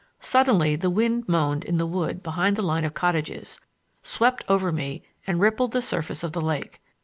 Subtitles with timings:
[0.19, 3.61] Suddenly the wind moaned in the wood behind the line of cottages,
[4.01, 6.81] swept over me and rippled the surface of the lake.